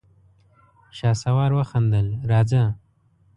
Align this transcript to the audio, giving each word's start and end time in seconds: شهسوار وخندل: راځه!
شهسوار 0.97 1.51
وخندل: 1.57 2.07
راځه! 2.29 2.63